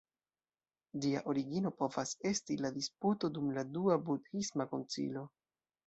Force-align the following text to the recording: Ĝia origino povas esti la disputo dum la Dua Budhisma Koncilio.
Ĝia 1.03 1.21
origino 1.33 1.73
povas 1.83 2.15
esti 2.31 2.59
la 2.65 2.73
disputo 2.81 3.33
dum 3.39 3.55
la 3.61 3.69
Dua 3.79 4.03
Budhisma 4.11 4.73
Koncilio. 4.77 5.31